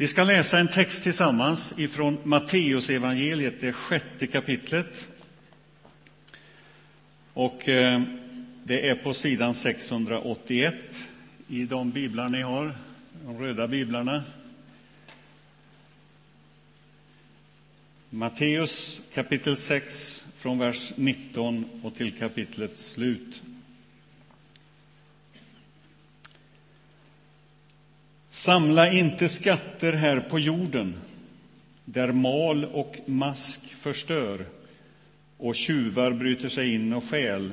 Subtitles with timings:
[0.00, 5.08] Vi ska läsa en text tillsammans ifrån Matteusevangeliet, det sjätte kapitlet.
[7.32, 8.02] Och eh,
[8.64, 10.74] det är på sidan 681
[11.48, 12.74] i de biblar ni har,
[13.24, 14.24] de röda biblarna.
[18.10, 23.42] Matteus kapitel 6, från vers 19 och till kapitlets slut.
[28.30, 30.94] Samla inte skatter här på jorden,
[31.84, 34.46] där mal och mask förstör
[35.36, 37.52] och tjuvar bryter sig in och stjäl.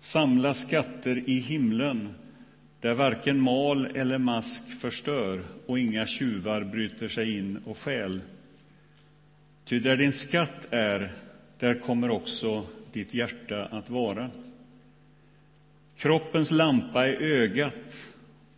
[0.00, 2.14] Samla skatter i himlen,
[2.80, 8.20] där varken mal eller mask förstör och inga tjuvar bryter sig in och stjäl.
[9.64, 11.12] Ty där din skatt är,
[11.58, 14.30] där kommer också ditt hjärta att vara.
[15.96, 17.96] Kroppens lampa är ögat.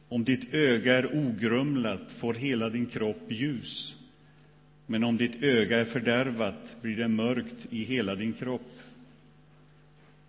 [0.08, 3.96] Om ditt öga är ogrumlat får hela din kropp ljus.
[4.86, 8.72] Men om ditt öga är fördärvat blir det mörkt i hela din kropp.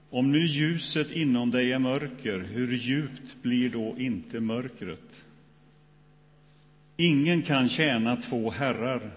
[0.09, 5.23] Om nu ljuset inom dig är mörker, hur djupt blir då inte mörkret?
[6.97, 9.11] Ingen kan tjäna två herrar.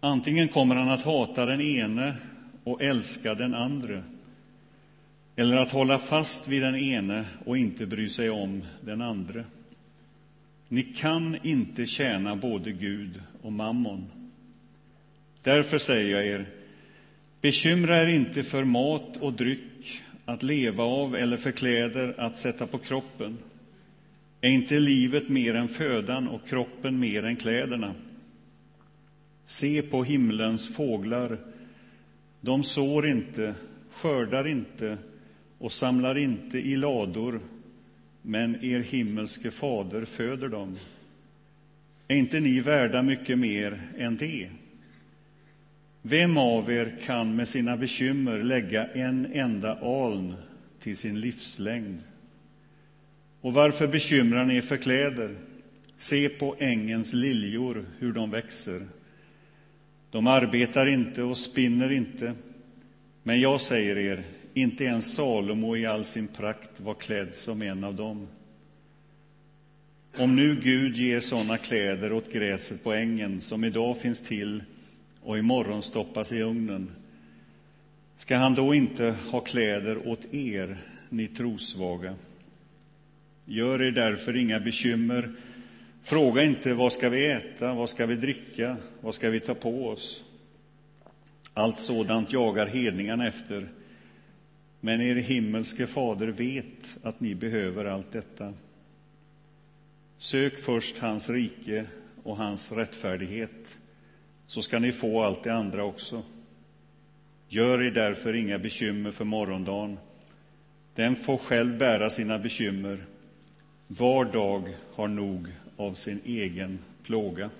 [0.00, 2.16] Antingen kommer han att hata den ene
[2.64, 4.02] och älska den andre
[5.36, 9.44] eller att hålla fast vid den ene och inte bry sig om den andre.
[10.68, 14.06] Ni kan inte tjäna både Gud och mammon.
[15.42, 16.46] Därför säger jag er,
[17.40, 22.66] bekymra er inte för mat och dryck att leva av eller för kläder att sätta
[22.66, 23.38] på kroppen.
[24.40, 27.94] Är inte livet mer än födan och kroppen mer än kläderna?
[29.44, 31.38] Se på himlens fåglar.
[32.40, 33.54] De sår inte,
[33.90, 34.98] skördar inte
[35.58, 37.40] och samlar inte i lador,
[38.26, 40.76] men er himmelske fader föder dem.
[42.08, 44.50] Är inte ni värda mycket mer än det?
[46.02, 50.34] Vem av er kan med sina bekymmer lägga en enda aln
[50.80, 52.04] till sin livslängd?
[53.40, 55.36] Och varför bekymrar ni er för kläder?
[55.96, 58.86] Se på ängens liljor, hur de växer.
[60.10, 62.34] De arbetar inte och spinner inte.
[63.22, 64.24] Men jag säger er,
[64.56, 68.26] inte ens Salomo i all sin prakt var klädd som en av dem.
[70.18, 74.62] Om nu Gud ger sådana kläder åt gräset på ängen som idag finns till
[75.22, 76.90] och imorgon stoppas i ugnen,
[78.16, 80.78] ska han då inte ha kläder åt er,
[81.08, 82.14] ni trosvaga?
[83.44, 85.32] Gör er därför inga bekymmer
[86.06, 89.88] Fråga inte vad ska vi äta, vad ska vi dricka, vad ska vi ta på
[89.88, 90.24] oss?
[91.54, 93.68] Allt sådant jagar hedningarna efter,
[94.86, 98.52] men er himmelske fader vet att ni behöver allt detta.
[100.18, 101.84] Sök först hans rike
[102.22, 103.78] och hans rättfärdighet,
[104.46, 106.22] så ska ni få allt det andra också.
[107.48, 109.98] Gör er därför inga bekymmer för morgondagen.
[110.94, 113.04] Den får själv bära sina bekymmer.
[113.86, 117.50] Var dag har nog av sin egen plåga.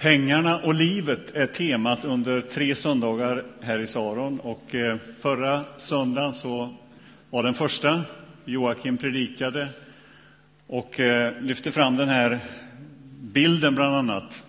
[0.00, 4.40] Pengarna och livet är temat under tre söndagar här i Saron.
[4.40, 6.74] Och eh, förra söndagen så
[7.30, 8.02] var den första.
[8.44, 9.68] Joakim predikade
[10.66, 12.40] och eh, lyfte fram den här
[13.20, 14.44] bilden, bland annat.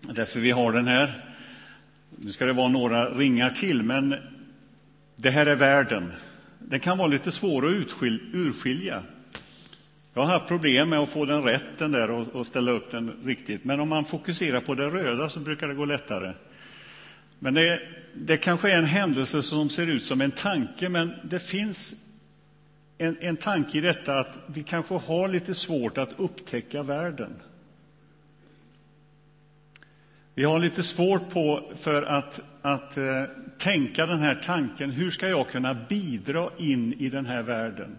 [0.00, 1.12] Därför vi har den här.
[2.16, 4.14] Nu ska det vara några ringar till, men
[5.16, 6.12] det här är världen
[6.58, 8.02] den kan vara lite svår att
[8.32, 9.02] urskilja.
[10.14, 12.90] Jag har haft problem med att få den rätt, den där, och, och ställa upp
[12.90, 13.64] den riktigt.
[13.64, 16.34] Men om man fokuserar på det röda så brukar det gå lättare.
[17.38, 17.80] Men det,
[18.14, 22.06] det kanske är en händelse som ser ut som en tanke, men det finns
[22.98, 27.34] en, en tanke i detta att vi kanske har lite svårt att upptäcka världen.
[30.34, 33.22] Vi har lite svårt på för att, att eh,
[33.58, 37.96] tänka den här tanken, hur ska jag kunna bidra in i den här världen?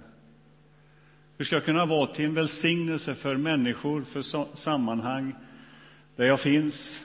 [1.37, 4.21] Hur ska jag kunna vara till en välsignelse för människor, för
[4.55, 5.35] sammanhang
[6.15, 7.03] där jag finns?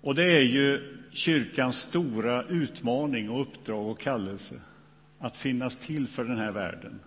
[0.00, 4.54] Och det är ju kyrkans stora utmaning och uppdrag och kallelse,
[5.18, 7.00] att finnas till för den här världen.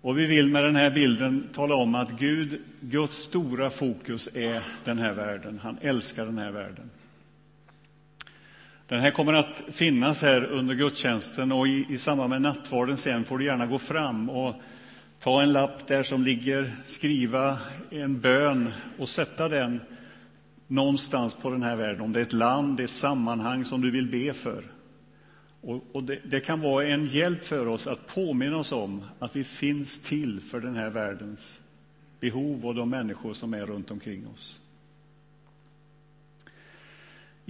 [0.00, 4.62] Och vi vill med den här bilden tala om att Gud, Guds stora fokus är
[4.84, 5.60] den här världen.
[5.62, 6.90] Han älskar den här världen.
[8.88, 13.24] Den här kommer att finnas här under gudstjänsten och i, i samband med nattvarden sen
[13.24, 14.54] får du gärna gå fram och
[15.20, 17.58] ta en lapp där som ligger, skriva
[17.90, 19.80] en bön och sätta den
[20.66, 22.00] någonstans på den här världen.
[22.00, 24.64] Om det är ett land, ett sammanhang som du vill be för.
[25.60, 29.36] Och, och det, det, kan vara en hjälp för oss att påminna oss om att
[29.36, 31.60] vi finns till för den här världens
[32.20, 34.60] behov och de människor som är runt omkring oss.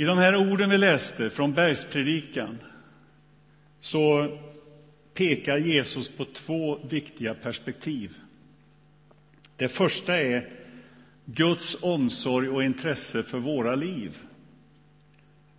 [0.01, 2.59] I de här orden vi läste från Bergspredikan
[3.81, 4.39] så
[5.15, 8.19] pekar Jesus på två viktiga perspektiv.
[9.57, 10.49] Det första är
[11.25, 14.19] Guds omsorg och intresse för våra liv.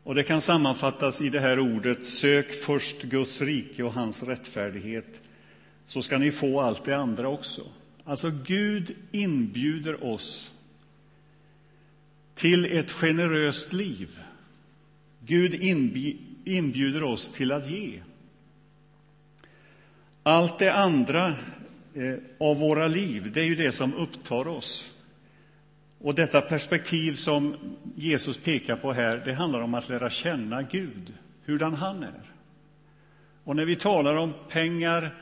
[0.03, 5.21] Och Det kan sammanfattas i det här ordet Sök först Guds rike och hans rättfärdighet,
[5.87, 7.61] så ska ni få allt det andra också.
[8.03, 10.51] Alltså, Gud inbjuder oss
[12.35, 14.19] till ett generöst liv.
[15.29, 15.53] Gud
[16.45, 18.01] inbjuder oss till att ge.
[20.23, 21.27] Allt det andra
[21.93, 24.93] eh, av våra liv, det är ju det som upptar oss.
[25.99, 27.55] Och detta perspektiv som
[27.95, 31.13] Jesus pekar på här, det handlar om att lära känna Gud,
[31.45, 32.31] hurdan han är.
[33.43, 35.15] Och när vi talar om pengar,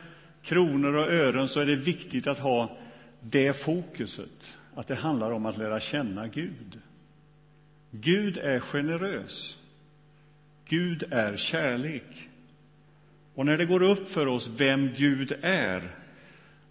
[0.43, 2.77] kronor och ören så är det viktigt att ha
[3.21, 6.79] det fokuset, att det handlar om att lära känna Gud.
[7.91, 9.56] Gud är generös.
[10.67, 12.29] Gud är kärlek.
[13.35, 15.91] Och när det går upp för oss vem Gud är,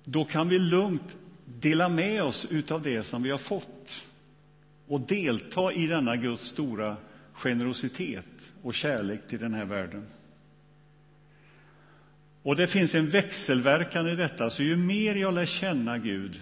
[0.04, 4.06] då kan vi lugnt dela med oss av det som vi har fått
[4.86, 6.96] och delta i denna Guds stora
[7.32, 10.06] generositet och kärlek till den här världen.
[12.42, 16.40] Och det finns en växelverkan i detta, så ju mer jag lär känna Gud,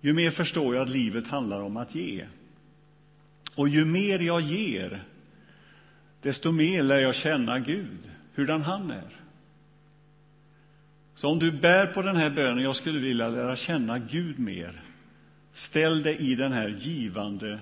[0.00, 2.26] ju mer förstår jag att livet handlar om att ge.
[3.54, 5.04] Och ju mer jag ger,
[6.22, 9.18] desto mer lär jag känna Gud, hurdan han är.
[11.14, 14.82] Så om du bär på den här bönen, jag skulle vilja lära känna Gud mer,
[15.52, 17.58] ställ dig i den här givande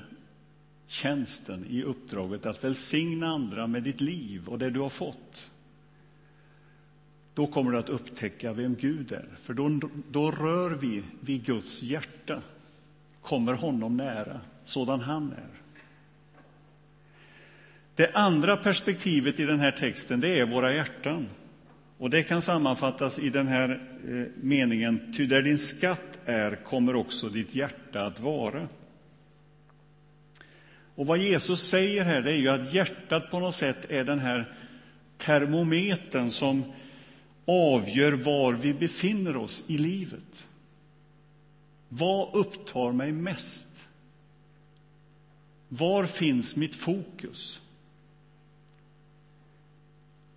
[0.86, 5.50] tjänsten, i uppdraget att välsigna andra med ditt liv och det du har fått.
[7.34, 9.80] Då kommer du att upptäcka vem Gud är, för då,
[10.10, 12.42] då rör vi vid Guds hjärta,
[13.22, 15.65] kommer honom nära, sådan han är.
[17.96, 21.28] Det andra perspektivet i den här texten, det är våra hjärtan.
[21.98, 23.70] Och det kan sammanfattas i den här
[24.08, 28.68] eh, meningen, ty där din skatt är kommer också ditt hjärta att vara.
[30.94, 34.18] Och vad Jesus säger här, det är ju att hjärtat på något sätt är den
[34.18, 34.56] här
[35.18, 36.64] termometern som
[37.46, 40.46] avgör var vi befinner oss i livet.
[41.88, 43.68] Vad upptar mig mest?
[45.68, 47.62] Var finns mitt fokus?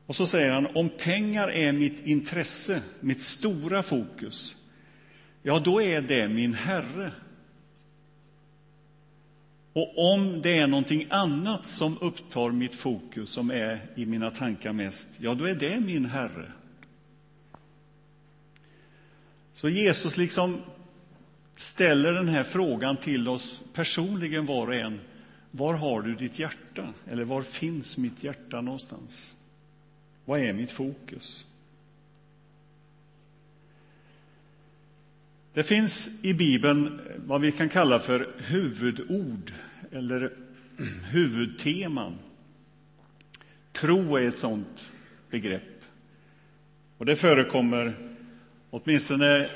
[0.09, 4.55] Och så säger han, om pengar är mitt intresse, mitt stora fokus,
[5.43, 7.11] ja, då är det min Herre.
[9.73, 14.73] Och om det är någonting annat som upptar mitt fokus, som är i mina tankar
[14.73, 16.51] mest, ja, då är det min Herre.
[19.53, 20.61] Så Jesus liksom
[21.55, 24.99] ställer den här frågan till oss personligen, var och en.
[25.51, 26.93] Var har du ditt hjärta?
[27.07, 29.35] Eller var finns mitt hjärta någonstans?
[30.29, 31.47] Vad är mitt fokus?
[35.53, 39.51] Det finns i Bibeln vad vi kan kalla för huvudord
[39.91, 40.33] eller
[41.11, 42.17] huvudteman.
[43.71, 44.91] Tro är ett sådant
[45.29, 45.81] begrepp.
[46.97, 47.93] Och det förekommer
[48.69, 49.49] åtminstone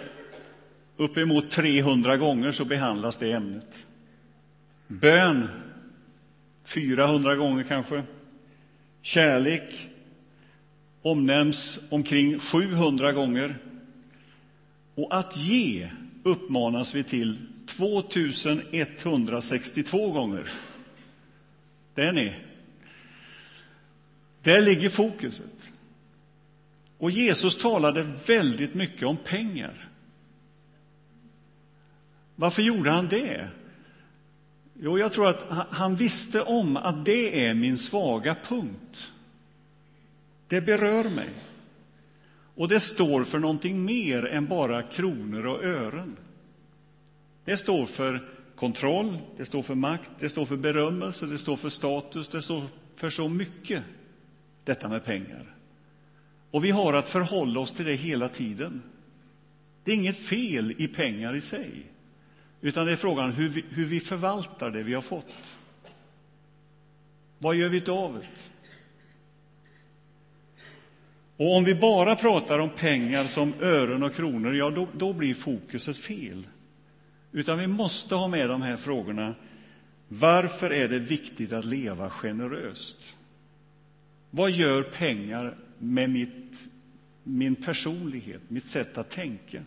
[0.97, 3.85] uppemot 300 gånger så behandlas det ämnet.
[4.87, 5.47] Bön
[6.63, 8.03] 400 gånger kanske.
[9.01, 9.89] Kärlek
[11.03, 13.57] omnämns omkring 700 gånger.
[14.95, 15.89] Och att ge
[16.23, 20.51] uppmanas vi till 2162 gånger.
[21.95, 22.33] Det är ni.
[24.41, 25.71] Där ligger fokuset.
[26.97, 29.89] Och Jesus talade väldigt mycket om pengar.
[32.35, 33.47] Varför gjorde han det?
[34.79, 39.12] Jo, jag tror att han visste om att det är min svaga punkt.
[40.53, 41.29] Det berör mig.
[42.55, 46.17] Och det står för någonting mer än bara kronor och ören.
[47.45, 51.69] Det står för kontroll, det står för makt, det står för berömmelse, det står för
[51.69, 52.63] status, det står
[52.95, 53.83] för så mycket,
[54.63, 55.55] detta med pengar.
[56.51, 58.81] Och vi har att förhålla oss till det hela tiden.
[59.83, 61.85] Det är inget fel i pengar i sig,
[62.61, 65.57] utan det är frågan hur vi, hur vi förvaltar det vi har fått.
[67.39, 68.52] Vad gör vi av det?
[71.43, 75.33] Och om vi bara pratar om pengar som ören och kronor, ja, då, då blir
[75.33, 76.47] fokuset fel.
[77.31, 79.35] Utan vi måste ha med de här frågorna.
[80.07, 83.15] Varför är det viktigt att leva generöst?
[84.29, 86.67] Vad gör pengar med mitt,
[87.23, 89.63] min personlighet, mitt sätt att tänka?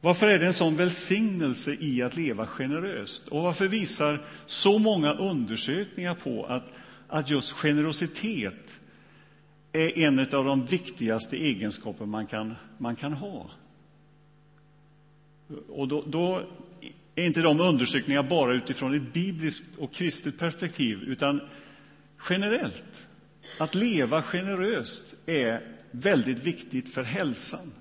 [0.00, 3.28] Varför är det en sån välsignelse i att leva generöst?
[3.28, 6.64] Och varför visar så många undersökningar på att,
[7.08, 8.79] att just generositet
[9.72, 13.50] är en av de viktigaste egenskaper man kan, man kan ha?
[15.68, 16.42] Och då, då
[17.14, 21.40] är inte de undersökningar bara utifrån ett bibliskt och kristet perspektiv, utan
[22.28, 23.06] generellt.
[23.58, 27.72] Att leva generöst är väldigt viktigt för hälsan,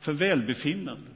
[0.00, 1.08] för välbefinnandet.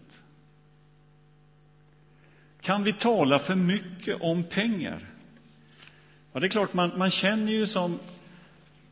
[2.61, 5.07] Kan vi tala för mycket om pengar?
[6.33, 7.99] Ja, det är klart, man, man känner ju som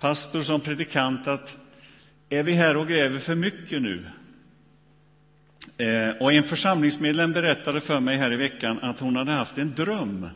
[0.04, 1.58] pastor, som predikant att
[2.28, 4.04] är vi här och gräver för mycket nu,
[5.76, 9.74] Eh, och en församlingsmedlem berättade för mig här i veckan att hon hade haft en
[9.74, 10.28] dröm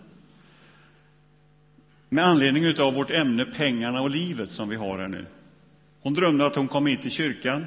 [2.08, 5.26] med anledning av vårt ämne pengarna och livet som vi har här nu.
[6.00, 7.66] Hon drömde att hon kom hit till kyrkan,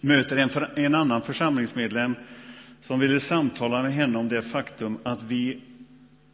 [0.00, 2.14] möter en, för, en annan församlingsmedlem
[2.80, 5.60] som ville samtala med henne om det faktum att vi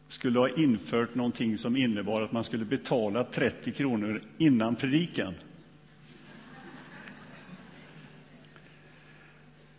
[0.07, 5.33] skulle ha infört någonting som innebar att man skulle betala 30 kronor innan predikan.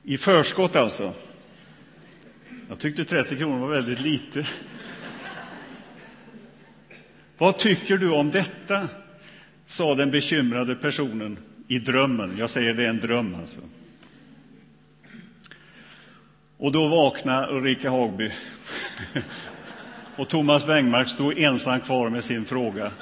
[0.03, 1.13] I förskott alltså.
[2.69, 4.47] Jag tyckte 30 kronor var väldigt lite.
[7.39, 8.89] Vad tycker du om detta?
[9.69, 12.37] sa den bekymrade personen i drömmen.
[12.39, 13.61] Jag säger det är en dröm alltså.
[16.57, 18.33] Och då vaknade Ulrika Hagby.
[20.19, 22.93] Och Thomas Wengmark stod ensam kvar med sin fråga.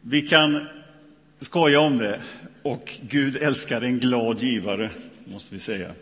[0.00, 0.66] Vi kan
[1.40, 2.20] skoja om det.
[2.62, 4.90] Och Gud älskar en glad givare,
[5.24, 5.92] måste vi säga.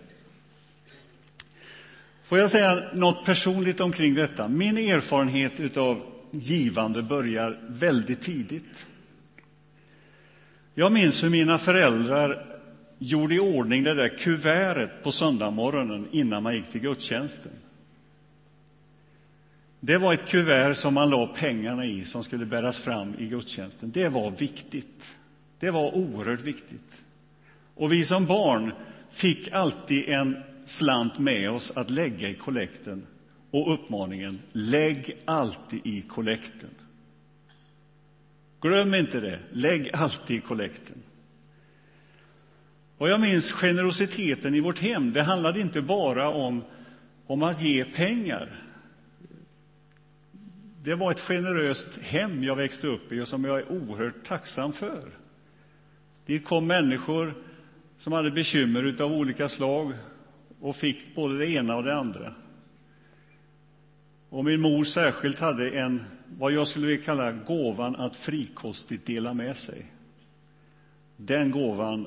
[2.25, 4.49] Får jag säga något personligt omkring detta?
[4.49, 8.87] Min erfarenhet av givande börjar väldigt tidigt.
[10.75, 12.50] Jag minns hur mina föräldrar
[13.03, 17.53] gjorde i ordning det där kuvertet på söndagsmorgonen innan man gick till gudstjänsten.
[19.81, 23.91] Det var ett kuvert som man la pengarna i som skulle bäras fram i gudstjänsten.
[23.91, 25.17] Det var viktigt.
[25.59, 27.03] Det var oerhört viktigt.
[27.75, 28.73] Och vi som barn
[29.11, 33.07] fick alltid en slant med oss att lägga i kollekten
[33.51, 36.71] och uppmaningen lägg alltid i kollekten.
[38.61, 39.39] Glöm inte det.
[39.53, 41.03] Lägg alltid i kollekten.
[43.01, 45.13] Och jag minns generositeten i vårt hem.
[45.13, 46.65] Det handlade inte bara om,
[47.27, 48.63] om att ge pengar.
[50.83, 54.73] Det var ett generöst hem jag växte upp i och som jag är oerhört tacksam
[54.73, 55.11] för.
[56.27, 57.35] Dit kom människor
[57.99, 59.93] som hade bekymmer av olika slag
[60.61, 62.35] och fick både det ena och det andra.
[64.29, 66.05] Och min mor särskilt hade en,
[66.39, 69.87] vad jag skulle vilja kalla gåvan att frikostigt dela med sig.
[71.17, 72.07] Den gåvan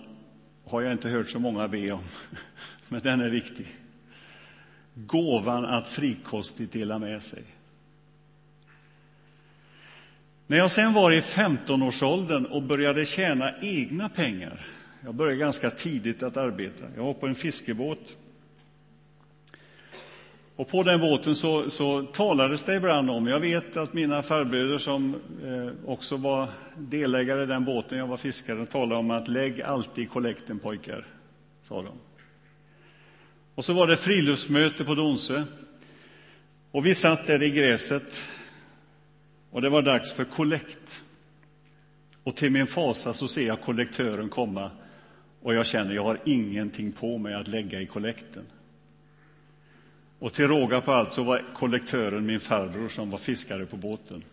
[0.66, 2.04] har jag inte hört så många be om,
[2.90, 3.68] men den är viktig.
[4.94, 7.44] Gåvan att frikostigt dela med sig.
[10.48, 14.66] När jag sen var i 15-årsåldern och började tjäna egna pengar,
[15.04, 18.18] jag började ganska tidigt att arbeta, jag var på en fiskebåt.
[20.56, 24.78] Och på den båten så, så talades det ibland om, jag vet att mina farbröder
[24.78, 29.62] som eh, också var delägare i den båten jag var fiskare, talade om att lägg
[29.62, 31.06] alltid i kollekten pojkar,
[31.64, 31.92] sa de.
[33.56, 35.44] Och så var det friluftsmöte på Donsö.
[36.72, 38.30] Och vi satt där i gräset
[39.52, 41.04] och det var dags för kollekt.
[42.24, 44.72] Och till min fasa så ser jag kollektören komma
[45.42, 48.44] och jag känner jag har ingenting på mig att lägga i kollekten.
[50.24, 54.24] Och till råga på allt så var kollektören min farbror som var fiskare på båten.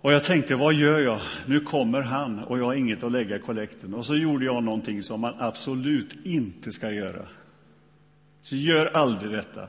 [0.00, 1.20] Och jag tänkte, vad gör jag?
[1.46, 3.94] Nu kommer han och jag har inget att lägga i kollekten.
[3.94, 7.26] Och så gjorde jag någonting som man absolut inte ska göra.
[8.42, 9.68] Så gör aldrig detta.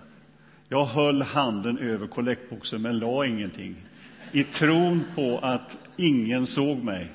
[0.69, 3.75] Jag höll handen över kollektboxen men la ingenting
[4.31, 7.07] i tron på att ingen såg mig.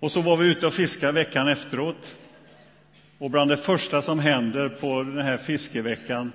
[0.00, 2.16] Och så var vi ute och fiskade veckan efteråt.
[3.18, 6.32] Och bland det första som händer på den här fiskeveckan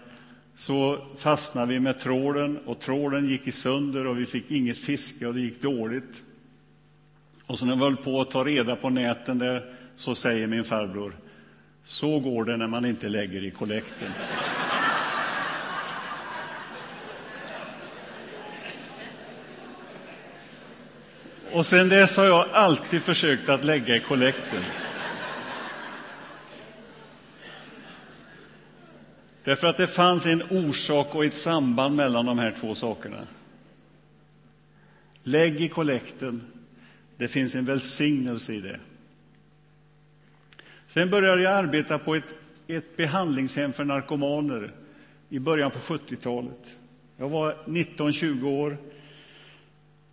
[0.55, 5.27] så fastnade vi med trålen och trålen gick i sönder och vi fick inget fiske
[5.27, 6.23] och det gick dåligt.
[7.45, 10.63] Och så när vi höll på att ta reda på näten där så säger min
[10.63, 11.13] farbror
[11.83, 14.11] så går det när man inte lägger i kollekten.
[21.51, 24.59] Och sen dess har jag alltid försökt att lägga i kollekten.
[29.49, 33.27] Därför att det fanns en orsak och ett samband mellan de här två sakerna.
[35.23, 36.41] Lägg i kollekten.
[37.17, 38.79] Det finns en välsignelse i det.
[40.87, 42.33] Sen började jag arbeta på ett,
[42.67, 44.71] ett behandlingshem för narkomaner
[45.29, 46.75] i början på 70-talet.
[47.17, 48.77] Jag var 19-20 år.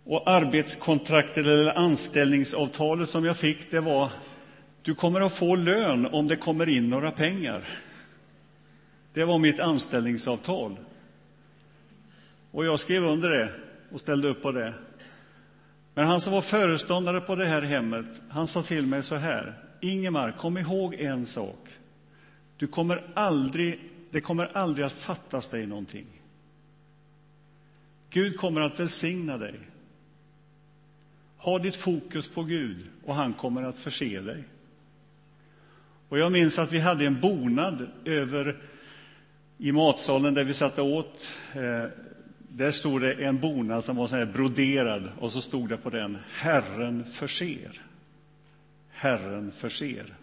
[0.03, 4.09] Och arbetskontraktet eller anställningsavtalet som jag fick, det var
[4.81, 7.63] du kommer att få lön om det kommer in några pengar.
[9.17, 10.77] Det var mitt anställningsavtal.
[12.51, 13.51] Och jag skrev under det
[13.91, 14.73] och ställde upp på det.
[15.93, 19.53] Men han som var föreståndare på det här hemmet, han sa till mig så här.
[19.81, 21.69] Ingemar, kom ihåg en sak.
[22.57, 23.79] Du kommer aldrig,
[24.11, 26.07] det kommer aldrig att fattas dig någonting.
[28.09, 29.59] Gud kommer att välsigna dig.
[31.37, 34.43] Ha ditt fokus på Gud och han kommer att förse dig.
[36.09, 38.57] Och jag minns att vi hade en bonad över
[39.57, 41.35] i matsalen där vi satt åt.
[41.53, 41.83] Eh,
[42.49, 45.89] där stod det en bonad som var så här broderad och så stod det på
[45.89, 47.81] den Herren förser.
[48.89, 50.13] Herren förser.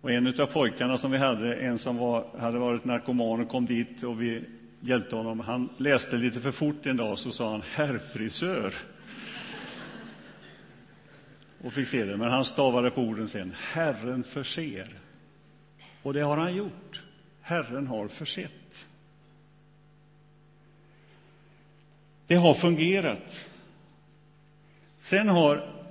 [0.00, 3.66] Och en av pojkarna som vi hade, en som var, hade varit narkoman och kom
[3.66, 4.44] dit och vi
[4.80, 8.74] hjälpte honom, han läste lite för fort en dag så sa han herrfrisör.
[11.62, 14.88] Och fick se det, men han stavade på orden sen, Herren förser.
[16.02, 17.02] Och det har han gjort.
[17.50, 18.86] Herren har försett.
[22.26, 23.48] Det har fungerat.
[25.00, 25.84] Sen har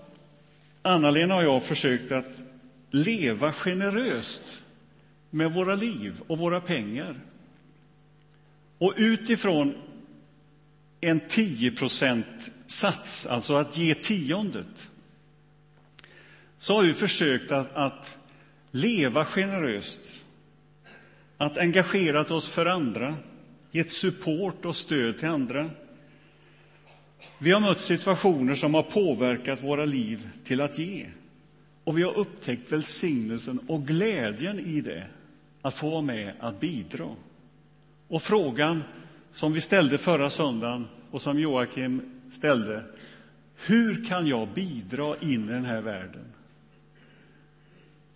[0.82, 2.44] Anna-Lena och jag försökt att
[2.92, 4.64] leva generöst
[5.30, 7.16] med våra liv och våra pengar.
[8.78, 9.76] Och utifrån
[11.02, 12.24] en 10%
[12.68, 14.90] sats, alltså att ge tiondet,
[16.60, 18.18] så har vi försökt att, att
[18.72, 20.14] leva generöst,
[21.40, 23.16] att engagerat oss för andra,
[23.72, 25.70] gett support och stöd till andra.
[27.38, 31.06] Vi har mött situationer som har påverkat våra liv till att ge.
[31.84, 35.06] Och vi har upptäckt välsignelsen och glädjen i det,
[35.62, 37.10] att få vara med att bidra.
[38.08, 38.84] Och frågan
[39.34, 42.84] som vi ställde förra söndagen och som Joakim ställde,
[43.56, 46.26] hur kan jag bidra in i den här världen?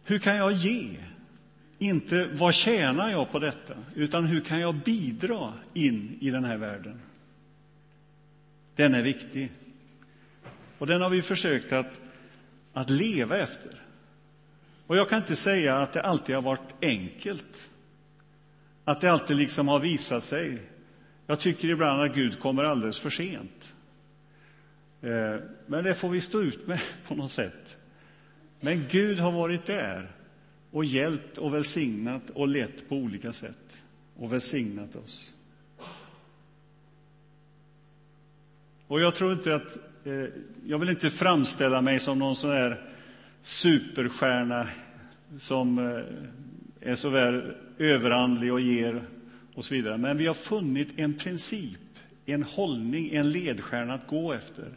[0.04, 0.90] Hur kan jag ge?
[1.84, 6.58] Inte vad tjänar jag på detta, utan hur kan jag bidra in i den här
[6.58, 7.02] världen?
[8.76, 9.52] Den är viktig.
[10.80, 12.02] Och den har vi försökt att,
[12.74, 13.82] att leva efter.
[14.88, 17.70] Och jag kan inte säga att det alltid har varit enkelt.
[18.86, 20.62] Att det alltid liksom har visat sig.
[21.28, 23.74] Jag tycker ibland att Gud kommer alldeles för sent.
[25.02, 27.78] Eh, men det får vi stå ut med på något sätt.
[28.60, 30.12] Men Gud har varit där
[30.74, 33.80] och hjälpt och välsignat och lett på olika sätt
[34.16, 35.34] och välsignat oss.
[38.88, 40.26] Och jag tror inte att, eh,
[40.66, 42.90] jag vill inte framställa mig som någon sån här
[43.42, 44.68] superstjärna
[45.38, 49.04] som eh, är så väl överandlig och ger
[49.56, 49.98] och så vidare.
[49.98, 51.80] Men vi har funnit en princip,
[52.26, 54.68] en hållning, en ledstjärna att gå efter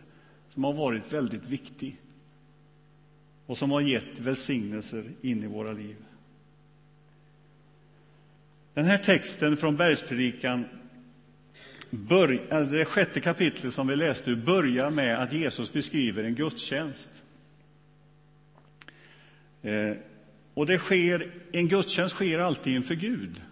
[0.54, 1.96] som har varit väldigt viktig
[3.46, 5.96] och som har gett välsignelser in i våra liv.
[8.74, 10.64] Den här texten från Bergspredikan,
[12.50, 17.22] alltså det sjätte kapitlet som vi läste börjar med att Jesus beskriver en gudstjänst.
[19.62, 19.92] Eh,
[20.54, 23.42] och det sker, en gudstjänst sker alltid inför Gud.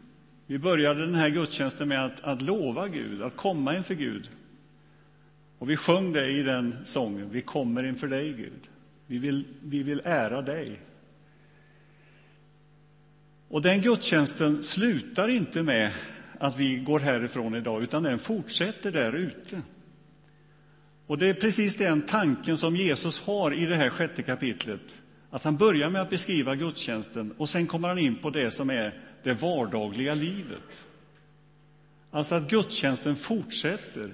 [0.47, 4.31] Vi började den här gudstjänsten med att, att lova Gud, att komma inför Gud.
[5.59, 8.69] Och vi sjöng det i den sången, Vi kommer inför dig, Gud.
[9.07, 10.81] Vi vill, vi vill ära dig.
[13.49, 15.93] Och den gudstjänsten slutar inte med
[16.39, 19.63] att vi går härifrån idag, utan den fortsätter där ute.
[21.07, 25.01] Och det är precis den tanken som Jesus har i det här sjätte kapitlet.
[25.31, 28.71] Att han börjar med att beskriva gudstjänsten och sen kommer han in på det som
[28.71, 30.85] är det vardagliga livet.
[32.11, 34.13] Alltså att gudstjänsten fortsätter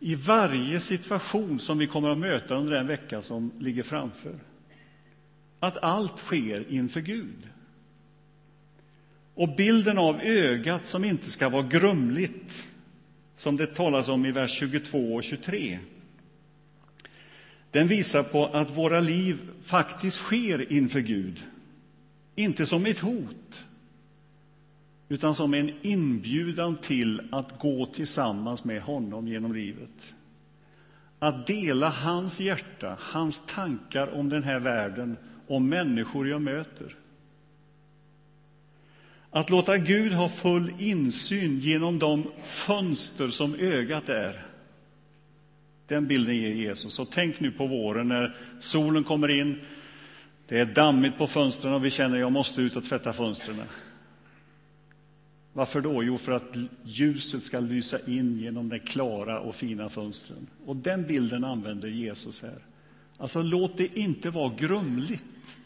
[0.00, 4.38] i varje situation som vi kommer att möta under den vecka som ligger framför.
[5.60, 7.48] Att allt sker inför Gud.
[9.34, 12.68] Och bilden av ögat som inte ska vara grumligt,
[13.36, 15.78] som det talas om i vers 22 och 23,
[17.70, 21.44] den visar på att våra liv faktiskt sker inför Gud.
[22.34, 23.65] Inte som ett hot,
[25.08, 30.14] utan som en inbjudan till att gå tillsammans med honom genom livet.
[31.18, 35.16] Att dela hans hjärta, hans tankar om den här världen,
[35.46, 36.96] om människor jag möter.
[39.30, 44.46] Att låta Gud ha full insyn genom de fönster som ögat är.
[45.86, 46.98] Den bilden ger Jesus.
[46.98, 49.60] Och tänk nu på våren när solen kommer in,
[50.48, 53.62] det är dammigt på fönstren och vi känner att jag måste ut och tvätta fönstren.
[55.56, 56.04] Varför då?
[56.04, 60.46] Jo, för att ljuset ska lysa in genom de klara och fina fönstren.
[60.66, 62.58] Och den bilden använder Jesus här.
[63.16, 65.56] Alltså, låt det inte vara grumligt,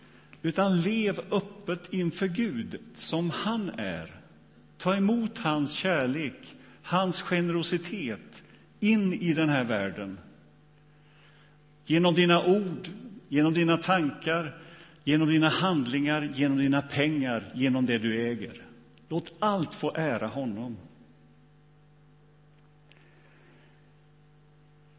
[0.42, 4.10] utan lev öppet inför Gud som han är.
[4.78, 8.42] Ta emot hans kärlek, hans generositet
[8.80, 10.18] in i den här världen.
[11.86, 12.88] Genom dina ord,
[13.28, 14.58] genom dina tankar,
[15.04, 18.69] genom dina handlingar, genom dina pengar, genom det du äger.
[19.10, 20.76] Låt allt få ära honom.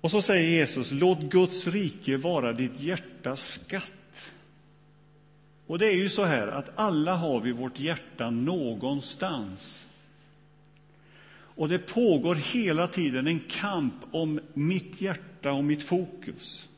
[0.01, 4.31] Och så säger Jesus, låt Guds rike vara ditt hjärtas skatt.
[5.67, 9.87] Och det är ju så här att alla har vi vårt hjärta någonstans.
[11.33, 16.69] Och det pågår hela tiden en kamp om mitt hjärta och mitt fokus.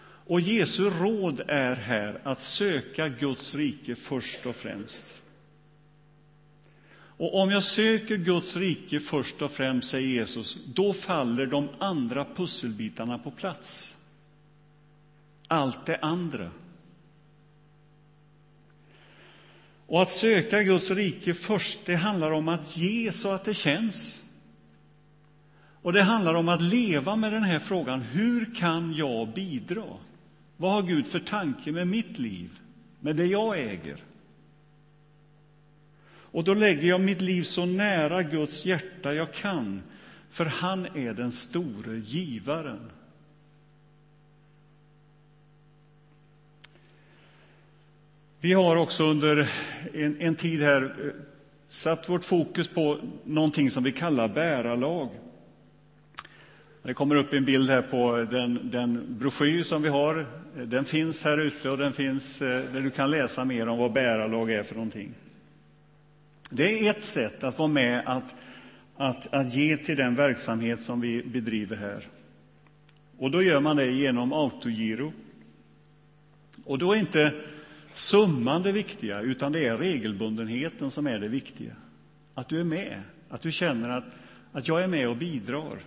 [0.00, 5.22] Och Jesu råd är här att söka Guds rike först och främst.
[7.18, 12.24] Och om jag söker Guds rike först och främst, säger Jesus, då faller de andra
[12.24, 13.96] pusselbitarna på plats.
[15.48, 16.50] Allt det andra.
[19.86, 24.24] Och att söka Guds rike först, det handlar om att ge så att det känns.
[25.82, 29.84] Och det handlar om att leva med den här frågan, hur kan jag bidra?
[30.56, 32.60] Vad har Gud för tanke med mitt liv,
[33.00, 34.07] med det jag äger?
[36.38, 39.82] Och då lägger jag mitt liv så nära Guds hjärta jag kan,
[40.30, 42.90] för han är den store givaren.
[48.40, 49.50] Vi har också under
[49.94, 51.10] en, en, tid här eh,
[51.68, 55.08] satt vårt fokus på någonting som vi kallar bärarlag.
[56.82, 60.26] Det kommer upp en bild här på den, den broschyr som vi har.
[60.66, 63.92] Den finns här ute och den finns eh, där du kan läsa mer om vad
[63.92, 65.14] bärarlag är för någonting.
[66.48, 68.34] Det är ett sätt att vara med att,
[68.96, 72.04] att, att ge till den verksamhet som vi bedriver här.
[73.18, 75.12] Och då gör man det genom autogiro.
[76.64, 77.32] Och då är inte
[77.92, 81.72] summan det viktiga, utan det är regelbundenheten som är det viktiga.
[82.34, 84.04] Att du är med, att du känner att,
[84.52, 85.78] att jag är med och bidrar.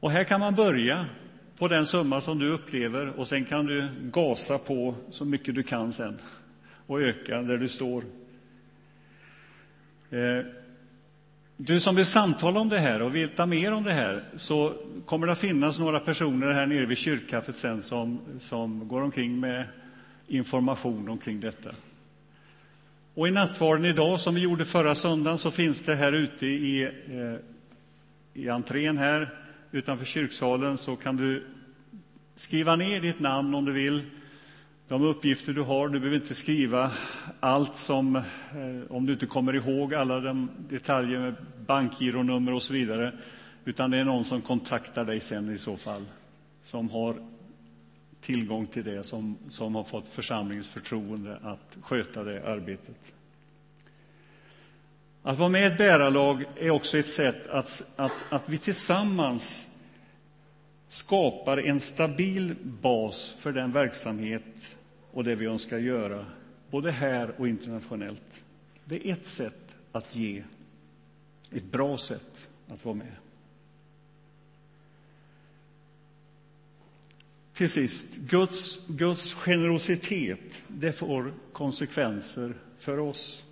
[0.00, 1.06] Och här kan man börja
[1.58, 5.62] på den summa som du upplever och sen kan du gasa på så mycket du
[5.62, 6.18] kan sen
[6.86, 8.04] och öka där du står.
[10.16, 10.44] Eh,
[11.56, 14.74] du som vill samtala om det här och veta mer om det här så
[15.06, 19.40] kommer det att finnas några personer här nere vid kyrkkaffet sen som, som går omkring
[19.40, 19.64] med
[20.26, 21.70] information omkring detta.
[23.14, 26.82] Och i nattvarden idag, som vi gjorde förra söndagen, så finns det här ute i,
[26.82, 29.34] eh, i entrén här
[29.72, 31.46] utanför kyrksalen så kan du
[32.36, 34.02] skriva ner ditt namn om du vill
[34.88, 35.88] de uppgifter du har.
[35.88, 36.90] Du behöver inte skriva
[37.40, 38.22] allt som, eh,
[38.88, 41.34] om du inte kommer ihåg alla de detaljer med
[41.66, 43.12] bankgironummer och så vidare,
[43.64, 46.04] utan det är någon som kontaktar dig sen i så fall,
[46.62, 47.16] som har
[48.20, 53.12] tillgång till det, som, som har fått församlingens förtroende att sköta det arbetet.
[55.22, 59.65] Att vara med i ett bärarlag är också ett sätt att, att, att vi tillsammans
[60.88, 64.76] skapar en stabil bas för den verksamhet
[65.12, 66.26] och det vi önskar göra,
[66.70, 68.44] både här och internationellt.
[68.84, 70.42] Det är ett sätt att ge,
[71.50, 73.16] ett bra sätt att vara med.
[77.54, 83.44] Till sist, Guds, Guds generositet, det får konsekvenser för oss.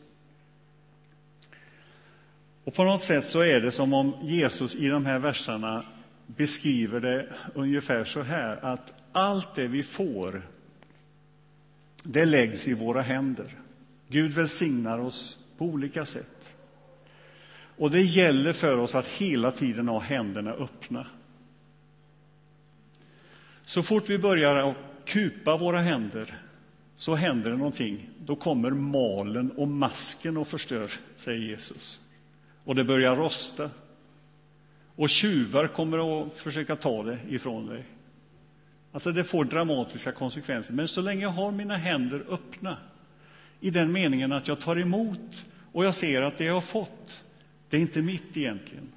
[2.65, 5.85] Och på något sätt så är det som om Jesus i de här verserna
[6.27, 10.43] beskriver det ungefär så här, att allt det vi får
[12.05, 13.59] det läggs i våra händer.
[14.09, 16.55] Gud välsignar oss på olika sätt.
[17.77, 21.07] Och det gäller för oss att hela tiden ha händerna öppna.
[23.65, 26.39] Så fort vi börjar att kupa våra händer
[26.97, 28.11] så händer det någonting.
[28.19, 32.01] Då kommer malen och masken och förstör, säger Jesus.
[32.65, 33.71] Och det börjar rosta.
[34.97, 37.85] Och tjuvar kommer att försöka ta det ifrån dig.
[38.93, 40.73] Alltså det får dramatiska konsekvenser.
[40.73, 42.79] Men så länge jag har mina händer öppna,
[43.61, 47.25] i den meningen att jag tar emot och jag ser att det jag har fått,
[47.71, 48.93] det är inte mitt egentligen.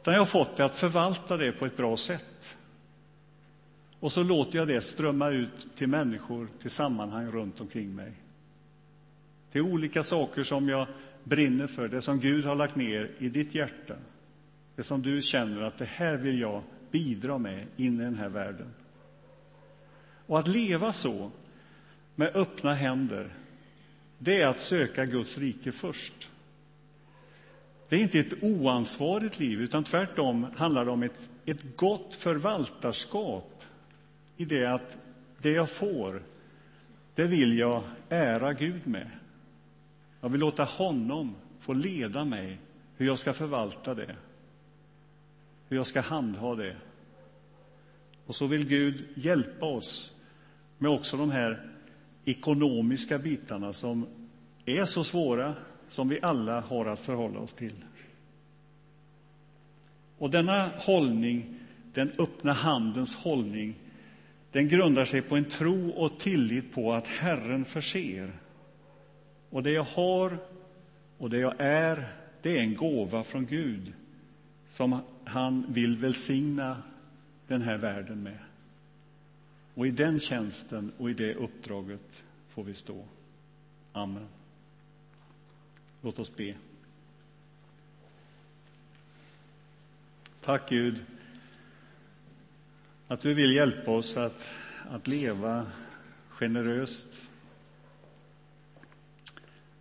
[0.00, 2.56] Utan jag har fått det att förvalta det på ett bra sätt.
[4.00, 8.12] Och så låter jag det strömma ut till människor, till sammanhang runt omkring mig.
[9.52, 10.86] Det är olika saker som jag
[11.24, 13.94] brinner för, det som Gud har lagt ner i ditt hjärta.
[14.78, 18.28] Det som du känner att det här vill jag bidra med in i den här
[18.28, 18.74] världen.
[20.26, 21.30] Och att leva så,
[22.14, 23.34] med öppna händer,
[24.18, 26.28] det är att söka Guds rike först.
[27.88, 33.64] Det är inte ett oansvarigt liv, utan tvärtom handlar det om ett, ett gott förvaltarskap
[34.36, 34.98] i det att
[35.42, 36.22] det jag får,
[37.14, 39.10] det vill jag ära Gud med.
[40.20, 42.58] Jag vill låta honom få leda mig
[42.96, 44.16] hur jag ska förvalta det,
[45.68, 46.76] hur jag ska handha det.
[48.26, 50.14] Och så vill Gud hjälpa oss
[50.78, 51.70] med också de här
[52.24, 54.06] ekonomiska bitarna som
[54.64, 55.54] är så svåra,
[55.88, 57.84] som vi alla har att förhålla oss till.
[60.18, 61.60] Och denna hållning,
[61.92, 63.74] den öppna handens hållning,
[64.52, 68.32] den grundar sig på en tro och tillit på att Herren förser.
[69.50, 70.38] Och det jag har
[71.18, 72.08] och det jag är,
[72.42, 73.92] det är en gåva från Gud
[74.68, 76.82] som han vill välsigna
[77.46, 78.38] den här världen med.
[79.74, 83.04] Och i den tjänsten och i det uppdraget får vi stå.
[83.92, 84.26] Amen.
[86.02, 86.54] Låt oss be.
[90.40, 91.04] Tack Gud
[93.08, 94.48] att du vill hjälpa oss att,
[94.90, 95.66] att leva
[96.28, 97.06] generöst.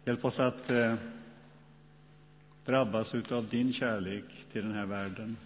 [0.06, 0.96] Hjälp oss att eh,
[2.68, 5.38] drabbas av din kärlek till den här världen.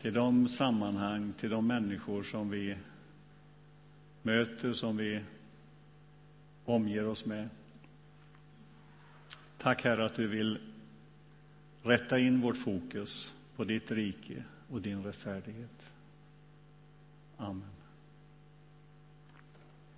[0.00, 2.76] Till de sammanhang, till de människor som vi
[4.22, 5.20] möter, som vi
[6.64, 7.48] omger oss med.
[9.58, 10.58] Tack, Herre, att du vill
[11.82, 15.86] rätta in vårt fokus på ditt rike och din rättfärdighet.
[17.36, 17.79] Amen.